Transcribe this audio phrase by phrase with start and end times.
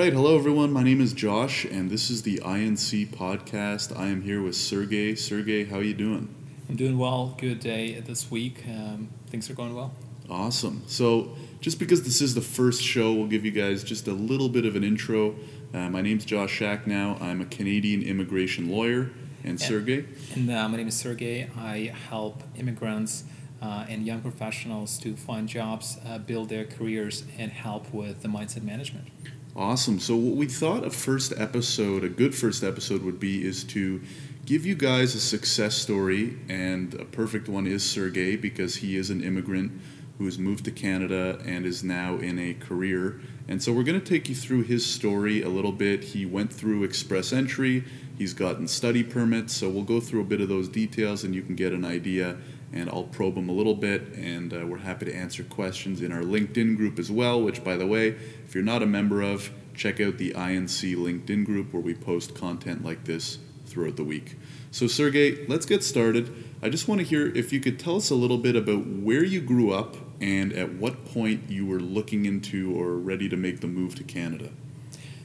[0.00, 0.72] right, hello everyone.
[0.72, 3.94] My name is Josh, and this is the I&C podcast.
[3.94, 5.14] I am here with Sergey.
[5.14, 6.34] Sergey, how are you doing?
[6.70, 7.36] I'm doing well.
[7.36, 8.64] Good day this week.
[8.66, 9.92] Um, things are going well.
[10.30, 10.84] Awesome.
[10.86, 14.48] So, just because this is the first show, we'll give you guys just a little
[14.48, 15.34] bit of an intro.
[15.74, 17.18] Uh, my name's Josh Shack now.
[17.20, 19.10] I'm a Canadian immigration lawyer.
[19.44, 20.06] And Sergey?
[20.34, 21.50] And uh, my name is Sergey.
[21.58, 23.24] I help immigrants
[23.60, 28.28] uh, and young professionals to find jobs, uh, build their careers, and help with the
[28.28, 29.08] mindset management.
[29.56, 29.98] Awesome.
[29.98, 34.00] So, what we thought a first episode, a good first episode, would be is to
[34.46, 39.10] give you guys a success story, and a perfect one is Sergey because he is
[39.10, 39.72] an immigrant
[40.18, 43.20] who has moved to Canada and is now in a career.
[43.48, 46.04] And so, we're going to take you through his story a little bit.
[46.04, 47.82] He went through express entry,
[48.16, 51.42] he's gotten study permits, so we'll go through a bit of those details and you
[51.42, 52.36] can get an idea
[52.72, 54.02] and I'll probe them a little bit.
[54.14, 57.76] And uh, we're happy to answer questions in our LinkedIn group as well, which, by
[57.76, 58.08] the way,
[58.44, 62.34] if you're not a member of, check out the I&C LinkedIn group where we post
[62.34, 64.36] content like this throughout the week.
[64.70, 66.44] So, Sergey, let's get started.
[66.62, 69.24] I just want to hear if you could tell us a little bit about where
[69.24, 73.60] you grew up and at what point you were looking into or ready to make
[73.60, 74.50] the move to Canada.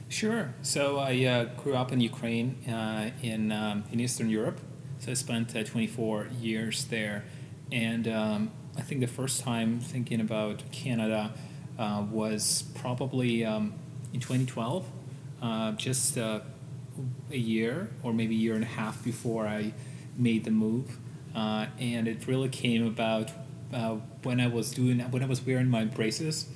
[0.08, 0.54] Sure.
[0.62, 4.60] So I uh, grew up in Ukraine, uh, in um, in Eastern Europe.
[5.06, 7.22] So I spent uh, 24 years there,
[7.70, 11.32] and um, I think the first time thinking about Canada
[11.78, 13.74] uh, was probably um,
[14.12, 14.84] in 2012,
[15.40, 16.40] uh, just uh,
[17.30, 19.74] a year or maybe a year and a half before I
[20.16, 20.98] made the move.
[21.36, 23.30] Uh, and it really came about
[23.72, 26.48] uh, when I was doing when I was wearing my braces,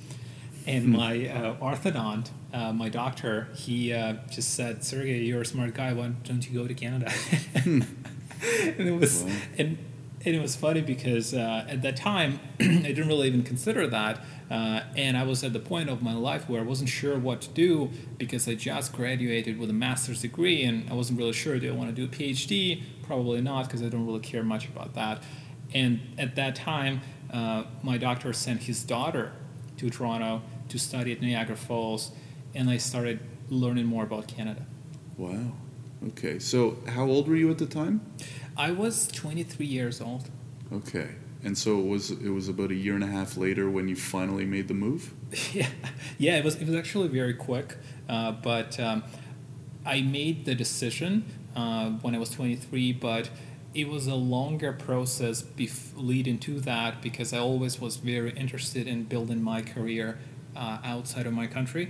[0.67, 0.97] and hmm.
[0.97, 3.91] my uh, orthodont, my doctor, he
[4.29, 5.93] just said, "Sergey, you're a smart guy.
[5.93, 7.13] Why don't you go to Canada?"
[8.77, 9.23] And it was
[9.57, 9.77] and
[10.23, 14.23] and it was funny because uh, at that time I didn't really even consider that,
[14.51, 17.41] uh, and I was at the point of my life where I wasn't sure what
[17.41, 21.57] to do because I just graduated with a master's degree and I wasn't really sure
[21.59, 22.83] do I want to do a PhD?
[23.03, 25.23] Probably not because I don't really care much about that.
[25.73, 27.01] And at that time,
[27.31, 29.31] uh, my doctor sent his daughter
[29.77, 32.11] to Toronto to study at Niagara Falls,
[32.53, 34.65] and I started learning more about Canada.
[35.17, 35.53] Wow.
[36.09, 36.39] Okay.
[36.39, 38.01] So, how old were you at the time?
[38.57, 40.29] I was 23 years old.
[40.71, 41.09] Okay.
[41.43, 43.95] And so it was it was about a year and a half later when you
[43.95, 45.13] finally made the move.
[45.53, 45.67] yeah,
[46.19, 46.37] yeah.
[46.37, 49.03] It was it was actually very quick, uh, but um,
[49.85, 51.25] I made the decision
[51.55, 52.93] uh, when I was 23.
[52.93, 53.31] But
[53.73, 58.87] it was a longer process bef- leading to that because I always was very interested
[58.87, 60.19] in building my career
[60.55, 61.89] uh, outside of my country.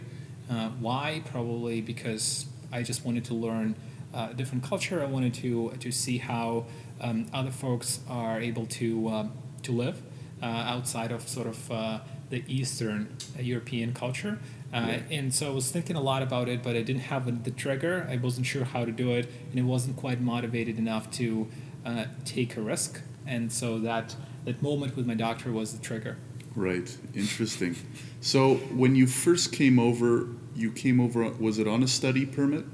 [0.50, 1.24] Uh, why?
[1.30, 3.76] Probably because I just wanted to learn
[4.14, 5.02] uh, a different culture.
[5.02, 6.66] I wanted to to see how
[7.00, 9.32] um, other folks are able to um,
[9.64, 10.02] to live
[10.42, 12.00] uh, outside of sort of uh,
[12.30, 14.40] the Eastern European culture.
[14.74, 17.52] Uh, and so I was thinking a lot about it, but I didn't have the
[17.52, 18.08] trigger.
[18.10, 21.50] I wasn't sure how to do it, and it wasn't quite motivated enough to
[21.86, 23.02] uh, take a risk.
[23.28, 26.18] And so that that moment with my doctor was the trigger.
[26.56, 26.96] Right.
[27.14, 27.76] Interesting.
[28.22, 31.30] so when you first came over, you came over.
[31.32, 32.66] Was it on a study permit?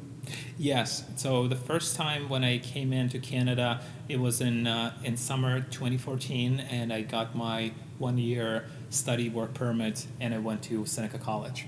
[0.57, 1.03] Yes.
[1.15, 5.61] So the first time when I came into Canada, it was in uh, in summer
[5.61, 11.17] 2014, and I got my one year study work permit, and I went to Seneca
[11.17, 11.67] College.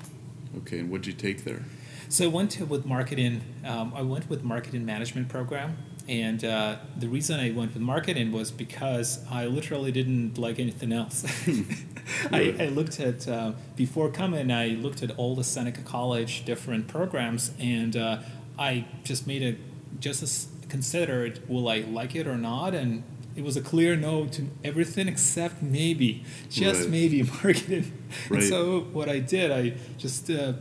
[0.58, 1.64] Okay, and what did you take there?
[2.12, 3.42] So I went to, with marketing.
[3.64, 5.78] Um, I went with marketing management program,
[6.08, 10.91] and uh, the reason I went with marketing was because I literally didn't like anything
[10.91, 11.24] else.
[12.31, 14.52] I, I, looked at uh, before coming.
[14.52, 18.22] I looked at all the Seneca College different programs, and uh,
[18.59, 19.58] I just made it
[20.00, 22.75] just as considered will I like it or not?
[22.75, 23.03] And
[23.36, 26.90] it was a clear no to everything except maybe just right.
[26.90, 27.92] maybe marketing.
[28.30, 28.42] Right.
[28.42, 30.53] and so what I did I just uh,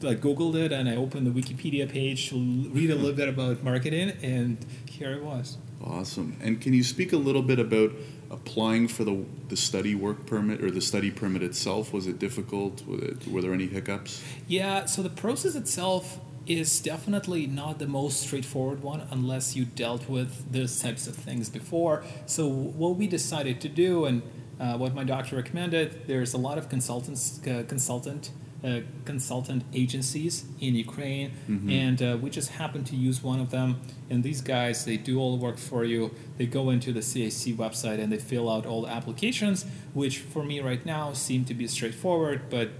[0.00, 3.62] like googled it and I opened the Wikipedia page to read a little bit about
[3.62, 5.56] marketing and here it was.
[5.82, 6.36] Awesome.
[6.42, 7.92] And can you speak a little bit about
[8.30, 11.92] applying for the, the study work permit or the study permit itself?
[11.92, 12.82] Was it difficult?
[12.86, 14.22] Were there any hiccups?
[14.46, 20.08] Yeah so the process itself is definitely not the most straightforward one unless you dealt
[20.08, 22.04] with those types of things before.
[22.26, 24.22] So what we decided to do and
[24.60, 28.30] uh, what my doctor recommended, there's a lot of consultants, uh, consultant,
[28.64, 31.68] uh, consultant agencies in Ukraine, mm-hmm.
[31.68, 33.80] and uh, we just happened to use one of them.
[34.08, 36.12] And these guys, they do all the work for you.
[36.36, 40.44] They go into the CIC website and they fill out all the applications, which for
[40.44, 42.70] me right now seem to be straightforward, but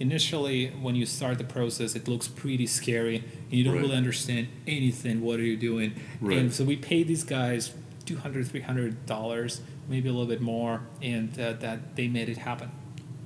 [0.00, 3.82] initially when you start the process it looks pretty scary and you don't right.
[3.82, 6.38] really understand anything what are you doing right.
[6.38, 7.72] and so we paid these guys
[8.06, 12.70] 200 300 dollars maybe a little bit more and uh, that they made it happen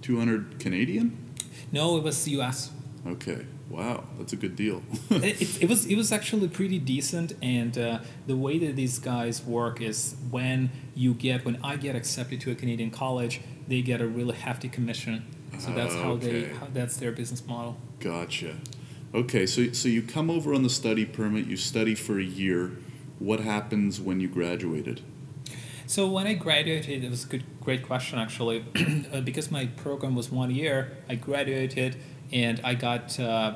[0.00, 1.34] 200 canadian
[1.70, 2.70] no it was us
[3.06, 4.82] okay Wow, that's a good deal.
[5.10, 8.98] it, it, it was it was actually pretty decent, and uh, the way that these
[8.98, 13.80] guys work is when you get when I get accepted to a Canadian college, they
[13.80, 15.25] get a really hefty commission.
[15.62, 17.76] So that's how they how, that's their business model.
[18.00, 18.56] Gotcha.
[19.14, 21.47] Okay, so so you come over on the study permit.
[21.47, 22.73] You study for a year.
[23.19, 25.03] What happens when you graduated?
[25.87, 28.64] So when I graduated, it was a good, great question actually,
[29.12, 30.97] Uh, because my program was one year.
[31.09, 31.97] I graduated,
[32.32, 33.55] and I got uh,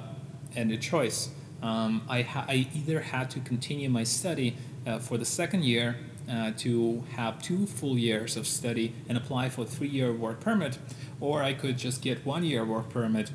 [0.55, 1.31] and a choice.
[1.63, 4.57] Um, I ha- I either had to continue my study
[4.87, 5.97] uh, for the second year
[6.31, 10.79] uh, to have two full years of study and apply for a three-year work permit,
[11.21, 13.31] or I could just get one year work permit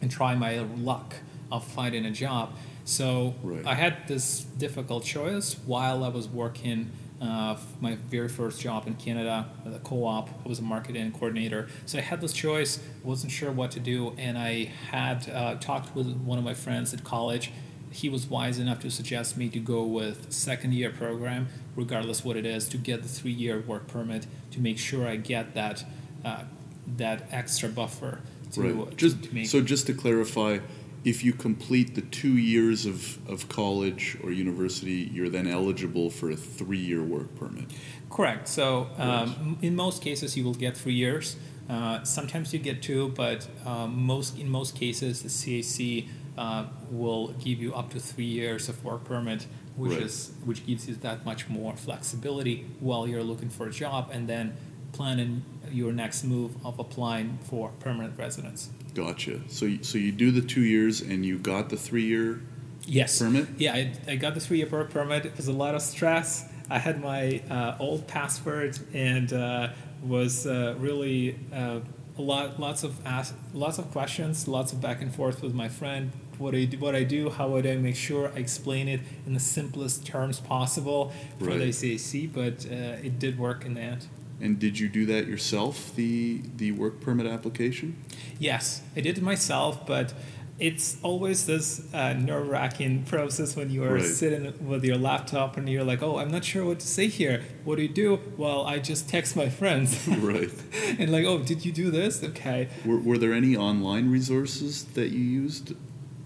[0.00, 1.14] and try my luck
[1.50, 2.54] of finding a job.
[2.84, 3.64] So Right.
[3.66, 6.90] I had this difficult choice while I was working
[7.20, 10.28] uh, my very first job in Canada at a co-op.
[10.44, 11.68] I was a marketing coordinator.
[11.86, 15.94] So I had this choice, wasn't sure what to do, and I had uh, talked
[15.94, 17.52] with one of my friends at college.
[17.92, 21.46] He was wise enough to suggest me to go with second year program,
[21.76, 25.14] regardless what it is, to get the three year work permit to make sure I
[25.14, 25.84] get that
[26.24, 26.42] uh,
[26.86, 28.20] that extra buffer
[28.52, 28.96] to, right.
[28.96, 30.58] Just to make so just to clarify,
[31.04, 36.30] if you complete the two years of, of college or university, you're then eligible for
[36.30, 37.64] a three-year work permit.
[38.10, 38.46] Correct.
[38.48, 41.36] So um, in most cases, you will get three years.
[41.68, 46.06] Uh, sometimes you get two, but um, most in most cases, the CIC
[46.36, 49.46] uh, will give you up to three years of work permit,
[49.76, 50.02] which Right.
[50.02, 54.28] is which gives you that much more flexibility while you're looking for a job and
[54.28, 54.54] then
[54.92, 58.70] planning your next move of applying for permanent residence.
[58.94, 59.40] Gotcha.
[59.48, 62.40] So you, so you do the two years and you got the three-year
[62.84, 63.18] Yes.
[63.20, 63.46] permit.
[63.58, 65.24] Yeah, I, I got the three year permit.
[65.24, 66.44] It was a lot of stress.
[66.68, 69.68] I had my uh, old password and uh,
[70.02, 71.78] was uh, really uh,
[72.18, 75.68] a lot, lots of ask, lots of questions, lots of back and forth with my
[75.68, 76.10] friend.
[76.38, 79.34] What I do, what I do, how would I make sure I explain it in
[79.34, 81.60] the simplest terms possible for the Right.
[81.68, 84.06] ACAC, but uh, it did work in the end.
[84.42, 85.94] And did you do that yourself?
[85.94, 87.96] The the work permit application.
[88.38, 90.12] Yes, I did it myself, but
[90.58, 94.04] it's always this uh, nerve wracking process when you are Right.
[94.04, 97.42] sitting with your laptop and you're like, oh, I'm not sure what to say here.
[97.64, 98.20] What do you do?
[98.36, 100.06] Well, I just text my friends.
[100.32, 100.52] right.
[100.98, 102.22] and like, oh, did you do this?
[102.22, 102.68] Okay.
[102.84, 105.74] Were, were there any online resources that you used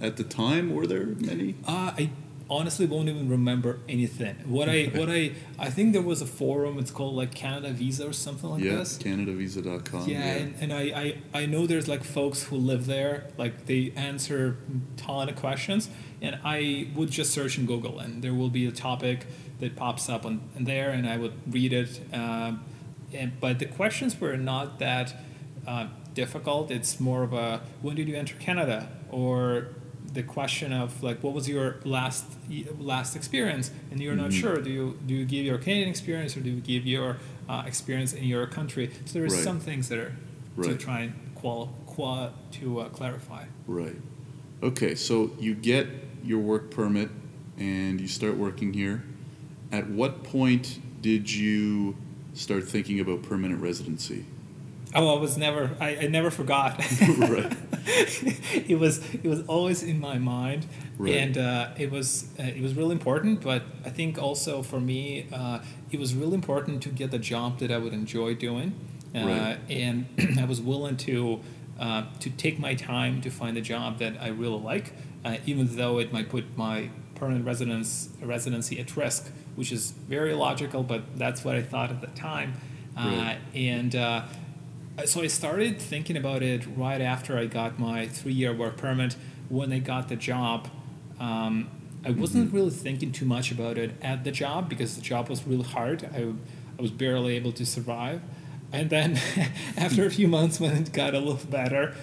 [0.01, 0.75] at the time?
[0.75, 1.55] Were there many?
[1.67, 2.11] Uh, I
[2.49, 4.37] honestly won't even remember anything.
[4.47, 6.79] What I what I I think there was a forum.
[6.79, 8.67] It's called like Canada Visa or something like that.
[8.67, 8.99] yeah, this.
[8.99, 10.09] CanadaVisa.com.
[10.09, 10.81] Yeah, and, and I,
[11.35, 15.37] I, I know there's like folks who live there, like they answer a ton of
[15.37, 15.91] questions,
[16.23, 19.27] and I would just search in Google, and there will be a topic
[19.59, 22.01] that pops up on, on there, and I would read it.
[22.13, 22.65] Um,
[23.13, 25.15] and, but the questions were not that
[25.67, 26.71] uh, difficult.
[26.71, 29.69] It's more of a when did you enter Canada, or
[30.17, 32.25] the question of like what was your last
[32.79, 34.41] last experience, and you're not Mhm.
[34.41, 34.57] sure.
[34.61, 37.19] Do you do you give your Canadian experience, or do you give your
[37.49, 38.91] uh, experience in your country?
[39.05, 39.45] So there's Right.
[39.45, 40.13] some things that are
[40.63, 43.45] to try and qual, qual to uh, clarify.
[43.69, 43.95] Right.
[44.63, 45.87] Okay, so you get
[46.25, 47.11] your work permit
[47.59, 49.05] and you start working here.
[49.71, 51.95] At what point did you
[52.35, 54.25] start thinking about permanent residency?
[54.97, 55.71] Oh, I was never.
[55.81, 56.79] I, I never forgot.
[57.19, 57.57] right.
[58.69, 58.99] it was.
[59.15, 60.67] It was always in my mind,
[60.99, 61.15] Right.
[61.15, 62.27] and uh, it was.
[62.39, 63.43] Uh, it was really important.
[63.43, 65.61] But I think also for me, uh,
[65.91, 68.75] it was really important to get the job that I would enjoy doing,
[69.15, 69.59] uh, Right.
[69.69, 70.07] and
[70.41, 71.41] I was willing to
[71.79, 74.93] uh, to take my time to find a job that I really like,
[75.25, 80.35] uh, even though it might put my permanent residence residency at risk, which is very
[80.35, 80.83] logical.
[80.83, 82.55] But that's what I thought at the time,
[82.97, 83.39] uh, Right.
[83.55, 83.95] and.
[84.99, 89.17] Uh, so I started thinking about it right after I got my three-year work permit.
[89.49, 90.69] When I got the job,
[91.21, 91.69] um,
[92.05, 95.47] I wasn't really thinking too much about it at the job because the job was
[95.47, 96.09] really hard.
[96.15, 96.33] I,
[96.79, 98.23] I was barely able to survive.
[98.73, 99.19] And then
[99.77, 101.95] after a few months, when it got a little better,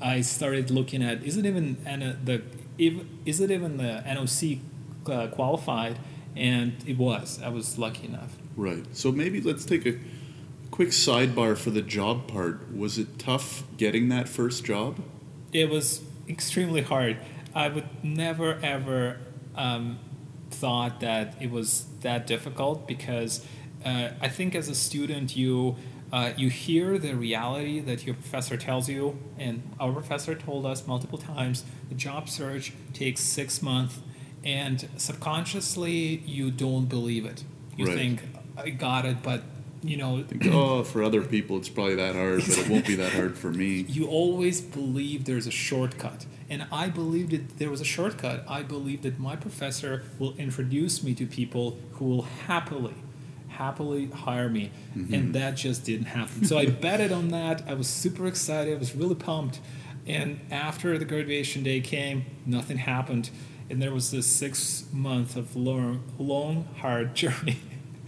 [0.00, 2.42] I started looking at is it even N- the
[2.78, 2.94] if,
[3.24, 4.60] is it even the NOC
[5.06, 5.98] uh, qualified?
[6.34, 7.40] And it was.
[7.42, 8.36] I was lucky enough.
[8.56, 8.84] Right.
[8.96, 9.98] So maybe let's take a
[10.72, 12.74] quick sidebar for the job part.
[12.74, 15.00] Was it tough getting that first job?
[15.52, 17.18] it was extremely hard.
[17.54, 19.18] I would never ever
[19.54, 19.98] um,
[20.50, 23.44] thought that it was that difficult because
[23.84, 25.76] uh, I think as a student you
[26.10, 30.86] uh, you hear the reality that your professor tells you, and our professor told us
[30.86, 34.00] multiple times the job search takes six months,
[34.44, 37.44] and subconsciously you don't believe it.
[37.76, 37.96] You Right.
[37.96, 38.20] think
[38.56, 39.42] I got it, but
[39.82, 42.94] you know, Think, oh, for other people it's probably that hard, but it won't be
[42.96, 43.80] that hard for me.
[43.88, 46.26] you always believe there's a shortcut.
[46.48, 48.44] And I believed that there was a shortcut.
[48.48, 52.94] I believed that my professor will introduce me to people who will happily,
[53.48, 54.70] happily hire me.
[54.96, 55.14] Mm-hmm.
[55.14, 56.44] And that just didn't happen.
[56.44, 57.64] So I betted on that.
[57.66, 58.74] I was super excited.
[58.74, 59.60] I was really pumped.
[60.06, 63.30] And after the graduation day came, nothing happened.
[63.70, 67.60] And there was this six month of long, long, hard journey.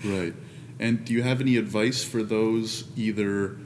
[0.04, 0.34] Right.
[0.78, 3.56] And do you have any advice for those either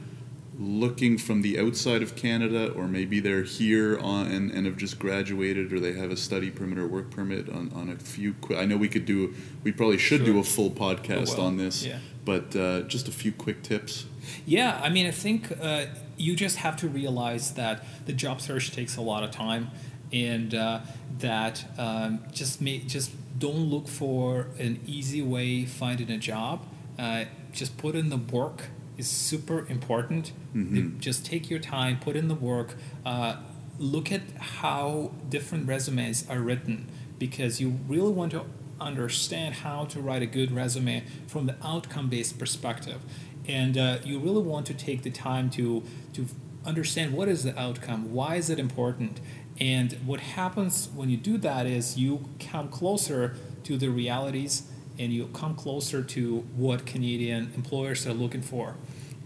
[0.57, 4.99] looking from the outside of Canada or maybe they're here on and, and have just
[4.99, 8.59] graduated or they have a study permit or work permit on, on a few quick
[8.59, 11.85] I know we could do we probably should do a full podcast well, on this
[11.85, 11.99] yeah.
[12.25, 14.05] but uh, just a few quick tips
[14.45, 15.85] Yeah, I mean, I think uh,
[16.17, 19.69] you just have to realize that the job search takes a lot of time,
[20.11, 20.81] and uh,
[21.19, 26.65] that um, just ma- just don't look for an easy way finding a job.
[26.99, 30.33] Uh, just put in the work is super important.
[30.53, 30.99] Mhm.
[30.99, 32.75] Just take your time, put in the work.
[33.05, 33.37] Uh,
[33.79, 34.21] look at
[34.59, 36.87] how different resumes are written
[37.17, 38.43] because you really want to
[38.81, 42.99] understand how to write a good resume from the outcome-based perspective
[43.47, 46.25] and uh, you really want to take the time to to
[46.65, 49.19] understand what is the outcome why is it important
[49.59, 54.63] and what happens when you do that is you come closer to the realities
[54.99, 58.75] and you come closer to what canadian employers are looking for.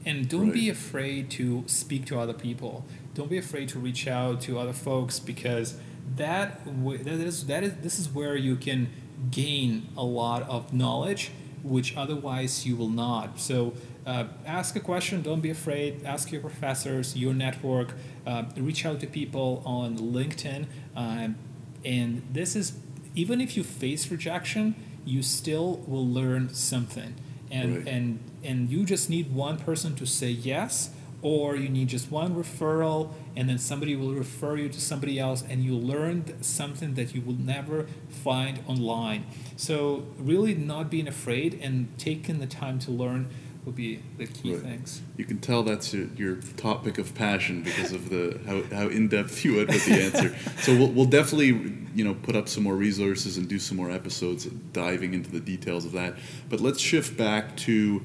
[0.06, 2.86] And don't be afraid to speak to other people.
[3.14, 5.78] Don't be afraid to reach out to other folks because
[6.16, 8.90] that that is that is this is where you can
[9.32, 11.32] gain a lot of knowledge
[11.64, 13.40] which otherwise you will not.
[13.40, 13.74] So
[14.06, 15.22] uh, ask a question.
[15.22, 16.04] Don't be afraid.
[16.04, 17.94] Ask your professors your network
[18.28, 20.66] uh, reach out to people on linkedin
[20.96, 21.36] um,
[21.84, 22.74] and this is
[23.16, 27.14] even if you face rejection you still will learn something
[27.52, 27.88] and Right.
[27.88, 30.90] and and you just need one person to say yes
[31.22, 35.44] or you need just one referral and then somebody will refer you to somebody else
[35.50, 41.58] and you learned something that you will never find online so really not being afraid
[41.62, 43.30] and taking the time to learn
[43.66, 44.62] would be the key Right.
[44.62, 45.02] things.
[45.18, 49.44] You can tell that's your, your topic of passion because of the how, how in-depth
[49.46, 50.36] you went with the answer.
[50.62, 53.92] So we'll, we'll definitely you know put up some more resources and do some more
[53.92, 56.16] episodes diving into the details of that.
[56.50, 58.02] But let's shift back to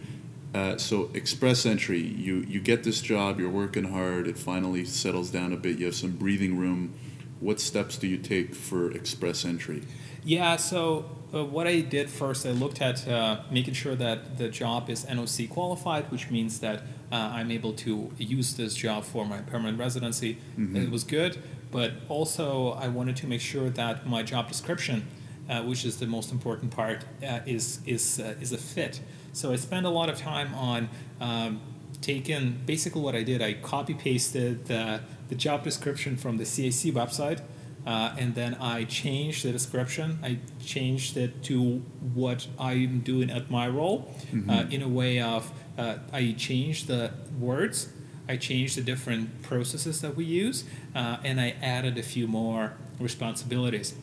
[0.55, 5.31] uh, so express entry you you get this job you're working hard it finally settles
[5.31, 6.95] down a bit you have some breathing room.
[7.41, 9.83] What steps do you take for express entry?
[10.25, 11.05] Yeah, so
[11.35, 15.05] uh, what I did first, I looked at uh, making sure that the job is
[15.05, 16.81] NOC qualified, which means that
[17.13, 20.39] uh, I'm able to use this job for my permanent residency.
[20.85, 25.07] It was good, but also I wanted to make sure that my job description,
[25.49, 29.01] uh, which is the most important part, uh, is is uh, is a fit.
[29.33, 30.89] So I spent a lot of time on
[31.21, 31.61] um,
[32.01, 33.43] taking basically what I did.
[33.43, 37.41] I copy pasted the, the job description from the CIC website.
[37.89, 40.19] Uh, and then I changed the description.
[40.23, 44.15] I changed it to what I'm doing at my role
[44.47, 47.89] uh, in a way of uh, I changed the words,
[48.29, 50.65] I changed the different processes that we use,
[50.95, 53.95] uh, and I added a few more responsibilities.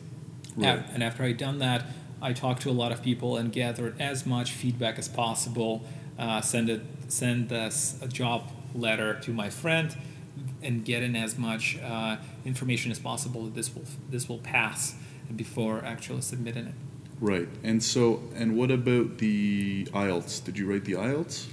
[0.56, 0.82] Right.
[0.92, 1.86] And after I'd done that,
[2.20, 5.84] I talked to a lot of people and gathered as much feedback as possible.
[6.18, 9.94] Uh, send it, send this a job letter to my friend,
[10.62, 14.94] and get in as much uh, information as possible that this will this will pass
[15.34, 16.74] before actually submitting it.
[17.20, 21.46] right and so and what about the IELTS did you write the IELTS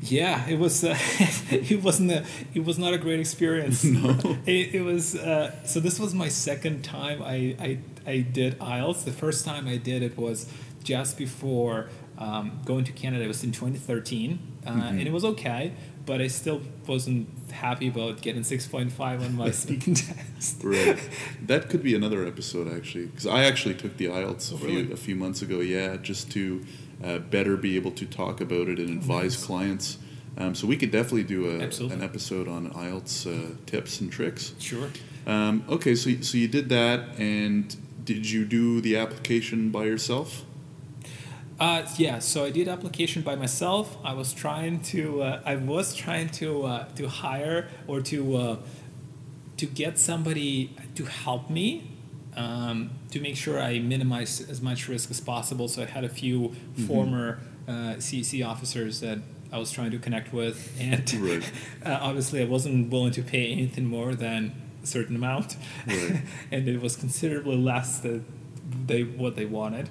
[0.00, 0.84] Yeah, it was.
[0.84, 0.94] Uh,
[1.50, 2.10] it wasn't.
[2.12, 2.22] A,
[2.52, 3.82] it was not a great experience.
[3.98, 4.10] No.
[4.46, 5.14] It, it was.
[5.16, 9.04] Uh, so this was my second time I, I I did IELTS.
[9.04, 10.38] The first time I did it was
[10.84, 13.24] just before um, going to Canada.
[13.24, 15.72] It was in 2013, uh, and it was okay.
[16.04, 20.62] But I still wasn't happy about getting 6.5 on my speaking test.
[20.62, 20.98] Right.
[21.46, 24.92] That could be another episode actually, because I actually took the IELTS a Oh, few
[24.92, 25.60] a few months ago.
[25.60, 26.64] Yeah, just to
[27.02, 29.44] uh, better be able to talk about it and advise nice.
[29.46, 29.98] clients.
[30.38, 31.58] Um, so we could definitely do a,
[31.94, 34.54] an episode on IELTS uh, tips and tricks.
[34.58, 34.88] Sure.
[35.26, 40.44] Um, okay, so so you did that, and did you do the application by yourself?
[41.58, 43.96] Uh, yeah, so I did application by myself.
[44.04, 48.56] I was trying to, uh, I was trying to uh, to hire or to uh,
[49.56, 51.90] to get somebody to help me
[52.36, 55.66] um, to make sure I minimize as much risk as possible.
[55.68, 56.54] So I had a few
[56.86, 59.18] former uh, CIC officers that
[59.50, 61.52] I was trying to connect with, and Right.
[61.86, 66.20] uh, obviously I wasn't willing to pay anything more than a certain amount, Right.
[66.52, 68.26] and it was considerably less than
[68.86, 69.88] they what they wanted.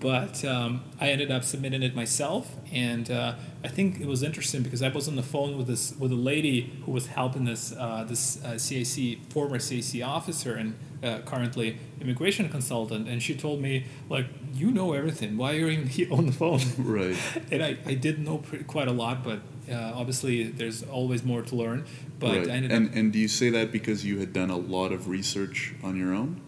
[0.00, 4.62] But um, I ended up submitting it myself, and uh, I think it was interesting
[4.62, 7.72] because I was on the phone with this with a lady who was helping this
[7.72, 13.60] uh, this uh, CIC former CIC officer and uh, currently immigration consultant, and she told
[13.60, 15.36] me like you know everything.
[15.36, 16.60] Why are you even here on the phone?
[16.78, 17.16] Right.
[17.50, 21.42] and I, I did know pretty, quite a lot, but uh, obviously there's always more
[21.42, 21.86] to learn.
[22.18, 22.48] But right.
[22.48, 24.92] I ended and up and do you say that because you had done a lot
[24.92, 26.40] of research on your own?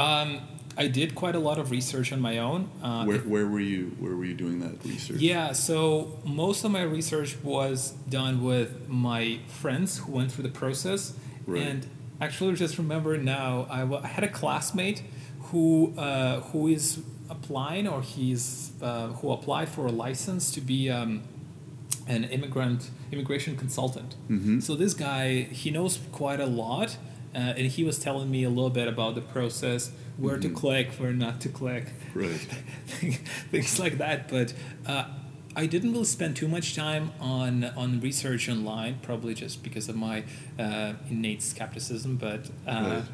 [0.00, 0.40] um,
[0.80, 2.60] I did quite a lot of research on my own.
[2.82, 5.20] Uh, Where where were you where were you doing that research?
[5.20, 10.56] Yeah, so most of my research was done with my friends who went through the
[10.62, 11.12] process.
[11.46, 11.66] Right.
[11.68, 11.86] And
[12.20, 15.02] actually, just remember now, I, w- I had a classmate
[15.48, 20.88] who uh, who is applying or he's uh, who applied for a license to be
[20.98, 21.22] um,
[22.06, 24.10] an immigrant immigration consultant.
[24.30, 24.62] Mhm.
[24.62, 26.96] So this guy he knows quite a lot,
[27.34, 30.54] uh, and he was telling me a little bit about the process, where to Mhm.
[30.56, 32.46] click, where not to click Right.
[33.50, 34.28] things like that.
[34.28, 34.52] But
[34.86, 35.04] uh,
[35.56, 39.96] I didn't really spend too much time on on research online, probably just because of
[39.96, 40.24] my
[40.58, 42.16] uh, innate skepticism.
[42.16, 43.04] But uh, Right.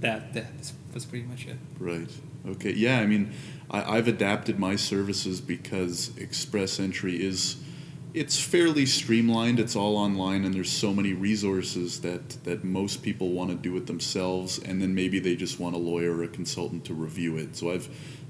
[0.00, 0.46] that that
[0.94, 1.58] was pretty much it.
[1.78, 2.10] Right.
[2.48, 2.72] Okay.
[2.72, 3.00] Yeah.
[3.00, 3.32] I mean,
[3.70, 7.56] I, I've adapted my services because Express Entry is
[8.16, 9.60] it's fairly streamlined.
[9.60, 13.76] It's all online, and there's so many resources that that most people want to do
[13.76, 17.36] it themselves, and then maybe they just want a lawyer or a consultant to review
[17.36, 17.56] it.
[17.56, 17.88] So I've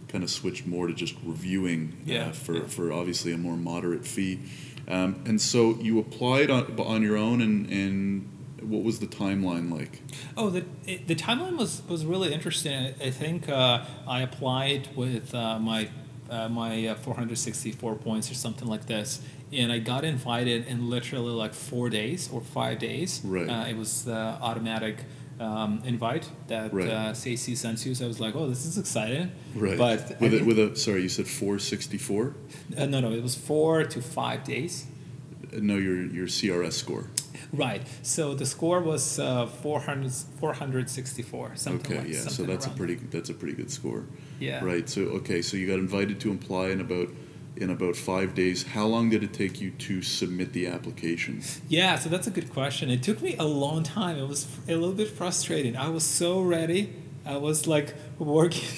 [0.08, 2.26] kind of switched more to just reviewing Yeah.
[2.26, 4.40] uh, for for obviously a more moderate fee.
[4.88, 8.28] Um, and so you applied on, on your own, and and
[8.60, 10.02] what was the timeline like?
[10.36, 10.64] Oh, the
[11.06, 12.74] the timeline was was really interesting.
[12.74, 15.88] I, I think uh, I applied with uh, my
[16.30, 19.20] uh, my uh, 464 points or something like this,
[19.52, 23.20] and I got invited in literally like four days or five days.
[23.24, 23.48] Right.
[23.48, 25.04] Uh, it was the automatic.
[25.38, 26.88] Um, invite that Right.
[26.88, 29.76] uh, CIC sent you, so I was like, "Oh, this is exciting!" Right.
[29.76, 32.34] But with I a, with a sorry, you said four sixty four.
[32.74, 34.86] Uh, no, no, it was four to five days.
[35.52, 37.10] No, your your CRS score.
[37.52, 37.82] Right.
[38.02, 40.10] So the score was uh, 400,
[40.40, 42.20] 464, something Okay, like yeah.
[42.20, 44.04] So something that's a pretty that's a pretty good score.
[44.40, 44.64] Yeah.
[44.64, 44.88] Right.
[44.88, 47.08] So okay, so you got invited to apply in about
[47.56, 48.62] in about five days.
[48.64, 51.42] How long did it take you to submit the application?
[51.68, 52.90] Yeah, so that's a good question.
[52.90, 54.18] It took me a long time.
[54.18, 55.76] It was a little bit frustrating.
[55.76, 56.92] I was so ready.
[57.24, 58.68] I was like working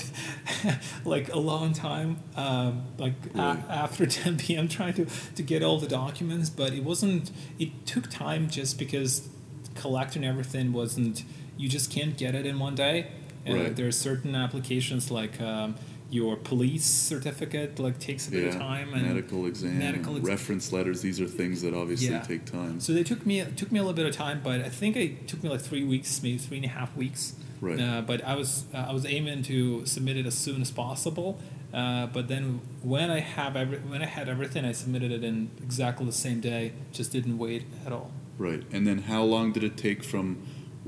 [1.05, 3.39] like a long time, um, like a-
[3.69, 4.69] after 10 p.m.
[4.69, 9.29] trying to, to get all the documents, but it wasn't, it took time just because
[9.75, 11.25] collecting everything wasn't,
[11.59, 13.09] you just can't get it in one day.
[13.47, 13.77] Uh, Right.
[13.77, 15.75] there are certain applications like um,
[16.11, 20.29] your police certificate like takes a bit of time and medical exam, medical and ex-
[20.29, 21.03] reference letters.
[21.03, 22.21] These are things that obviously Yeah.
[22.23, 22.81] take time.
[22.81, 25.29] So they took me took me a little bit of time, but I think it
[25.29, 27.35] took me like three weeks, maybe three and a half weeks.
[27.61, 27.79] Right.
[27.81, 31.41] Uh, but I was uh, I was aiming to submit it as soon as possible.
[31.75, 35.51] Uh, but then when I have every, when I had everything, I submitted it in
[35.63, 36.73] exactly the same day.
[36.93, 38.11] Just didn't wait at all.
[38.39, 38.63] Right.
[38.73, 40.39] And then how long did it take from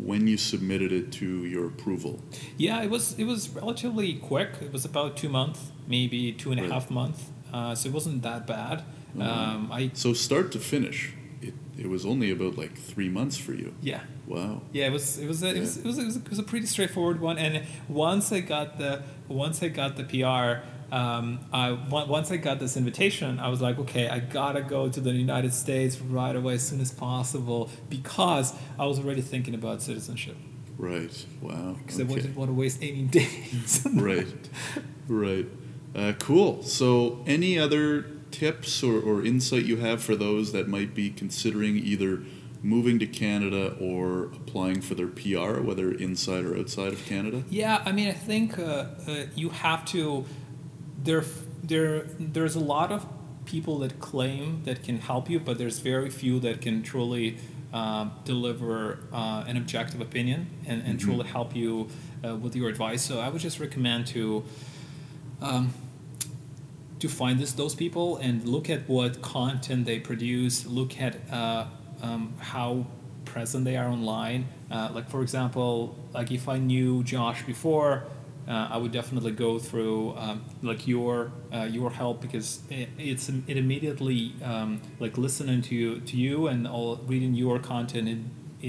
[0.05, 2.21] when you submitted it to your approval?
[2.57, 4.51] Yeah, it was it was relatively quick.
[4.63, 6.91] It was about two months, maybe two and a half Right.
[7.01, 7.21] months.
[7.53, 8.85] Uh, so it wasn't that bad.
[9.17, 9.23] Mhm.
[9.27, 13.53] Um, I So start to finish, it, it was only about like three months for
[13.55, 13.75] you.
[13.83, 14.03] yeah.
[14.27, 14.63] Wow.
[14.73, 16.39] Yeah, it was it was a, it, was, it, was, it, was a, it was
[16.39, 17.37] a pretty straightforward one.
[17.37, 22.59] And once I got the once I got the PR, um, I once I got
[22.59, 26.55] this invitation, I was like, okay, I gotta go to the United States right away
[26.55, 30.37] as soon as possible because I was already thinking about citizenship
[30.79, 31.27] Right.
[31.43, 31.77] Wow.
[31.79, 32.15] because I Okay.
[32.17, 33.87] didn't want to waste any days.
[33.95, 34.27] right
[35.09, 35.47] right
[35.95, 40.95] uh, cool so any other tips or, or insight you have for those that might
[40.95, 42.21] be considering either
[42.63, 47.83] moving to canada or applying for their pr whether inside or outside of canada Yeah,
[47.85, 50.25] I mean, I think uh, uh, you have to.
[51.03, 51.25] There,
[51.63, 53.07] there, there's a lot of
[53.45, 57.39] people that claim that can help you, but there's very few that can truly
[57.73, 61.05] um, deliver uh, an objective opinion and, and Mhm.
[61.05, 61.89] truly help you
[62.25, 63.03] uh, with your advice.
[63.03, 64.45] So I would just recommend to.
[65.41, 65.73] Um,
[66.99, 71.65] to find this, those people and look at what content they produce, look at uh,
[72.03, 72.85] um, how
[73.25, 74.47] present they are online.
[74.71, 78.05] Uh, like for example, like if I knew Josh before,
[78.51, 80.39] uh, I would definitely go through um,
[80.71, 81.15] like your
[81.55, 84.71] uh, your help because it, it's it immediately um,
[85.05, 88.09] like listening to you to you and all reading your content.
[88.15, 88.19] It,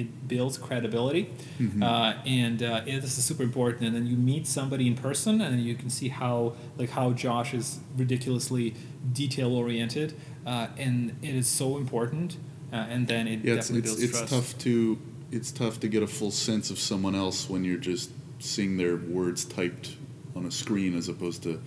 [0.01, 1.23] it builds credibility,
[1.59, 1.83] Mhm.
[1.83, 3.81] uh, and uh, it, this is super important.
[3.87, 7.53] And then you meet somebody in person, and you can see how like how Josh
[7.53, 8.73] is ridiculously
[9.21, 10.09] detail oriented,
[10.45, 12.37] uh, and it is so important.
[12.71, 14.33] Uh, and then it yeah it's, it's, builds it's trust.
[14.33, 14.97] tough to
[15.31, 18.95] it's tough to get a full sense of someone else when you're just seeing their
[18.97, 19.95] words typed
[20.35, 21.61] on a screen as opposed to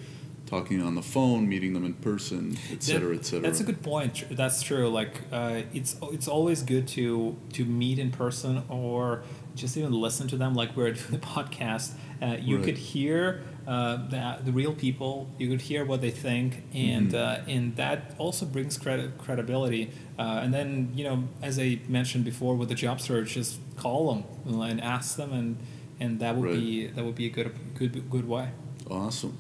[0.47, 3.41] talking on the phone, meeting them in person, etc., cetera, et cetera.
[3.43, 4.25] That's a good point.
[4.31, 4.89] That's true.
[4.89, 9.23] Like uh, it's it's always good to to meet in person or
[9.55, 10.55] just even listen to them.
[10.55, 12.65] Like we're doing the podcast, uh, you Right.
[12.67, 15.29] could hear uh, the, the real people.
[15.39, 17.15] You could hear what they think, and Mhm.
[17.15, 19.91] uh, and that also brings credi- credibility.
[20.19, 24.13] Uh, and then you know, as I mentioned before with the job search, just call
[24.15, 24.25] them
[24.63, 25.57] and ask them, and
[26.01, 26.55] and that would Right.
[26.61, 28.51] be that would be a good good good way.
[28.91, 29.37] Awesome.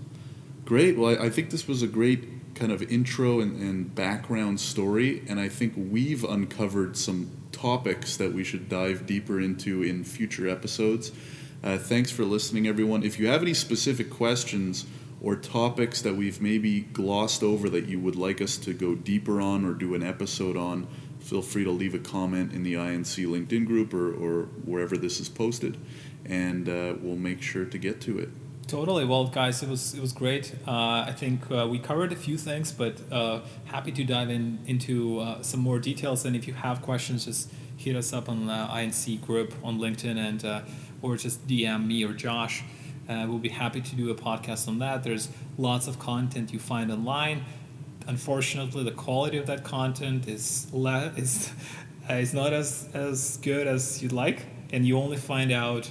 [0.64, 0.96] Great.
[0.96, 5.22] Well, I, I think this was a great kind of intro and, and background story,
[5.28, 10.48] and I think we've uncovered some topics that we should dive deeper into in future
[10.48, 11.12] episodes.
[11.62, 13.02] Uh, thanks for listening, everyone.
[13.02, 14.86] If you have any specific questions
[15.20, 19.40] or topics that we've maybe glossed over that you would like us to go deeper
[19.40, 20.86] on or do an episode on,
[21.20, 25.20] feel free to leave a comment in the I&C LinkedIn group or, or wherever this
[25.20, 25.78] is posted,
[26.26, 28.30] and uh, we'll make sure to get to it.
[28.66, 29.04] Totally.
[29.04, 30.54] Well, guys, it was it was great.
[30.66, 34.58] Uh, I think uh, we covered a few things, but uh, happy to dive in
[34.66, 36.24] into uh, some more details.
[36.24, 40.16] And if you have questions, just hit us up on the I&C group on LinkedIn,
[40.16, 40.62] and uh,
[41.02, 42.62] or just DM me or Josh.
[43.06, 45.04] Uh, we'll be happy to do a podcast on that.
[45.04, 47.44] There's lots of content you find online.
[48.06, 51.52] Unfortunately, the quality of that content is le- is
[52.08, 55.90] is not as as good as you'd like, and you only find out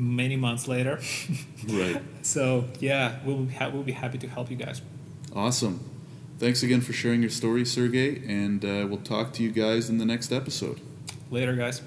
[0.00, 0.98] many months later.
[1.68, 2.02] Right.
[2.22, 4.82] So yeah, we'll be, ha- we'll be happy to help you guys.
[5.34, 5.80] Awesome.
[6.38, 9.96] Thanks again for sharing your story, Sergey, and uh, we'll talk to you guys in
[9.98, 10.80] the next episode.
[11.30, 11.80] Later, guys.